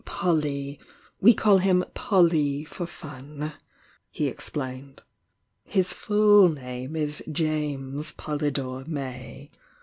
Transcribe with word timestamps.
"Polly— 0.03 0.79
we 1.19 1.31
call 1.35 1.59
him 1.59 1.85
Polly 1.93 2.65
for 2.65 2.87
fun," 2.87 3.51
he 4.09 4.25
explained. 4.27 5.03
"His 5.63 5.93
full 5.93 6.49
name 6.49 6.95
is 6.95 7.23
James 7.31 8.11
Polydore 8.11 8.85
May. 8.87 9.51